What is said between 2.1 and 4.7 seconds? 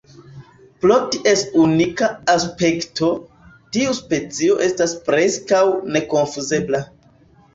aspekto, tiu specio